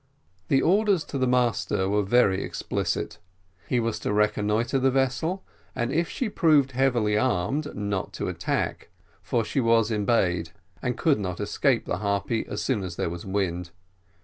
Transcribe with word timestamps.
The 0.47 0.63
orders 0.63 1.03
to 1.03 1.19
the 1.19 1.27
master 1.27 1.87
were 1.87 2.01
very 2.01 2.43
explicit; 2.43 3.19
he 3.67 3.79
was 3.79 3.99
to 3.99 4.11
reconnoitre 4.11 4.79
the 4.79 4.89
vessel, 4.89 5.45
and 5.75 5.93
if 5.93 6.09
she 6.09 6.27
proved 6.27 6.71
heavily 6.71 7.15
armed 7.19 7.75
not 7.75 8.11
to 8.13 8.27
attack, 8.27 8.89
for 9.21 9.45
she 9.45 9.59
was 9.59 9.91
embayed, 9.91 10.49
and 10.81 10.97
could 10.97 11.19
not 11.19 11.39
escape 11.39 11.85
the 11.85 11.97
Harpy 11.97 12.47
as 12.47 12.63
soon 12.63 12.81
as 12.83 12.95
there 12.95 13.11
was 13.11 13.27
wind. 13.27 13.69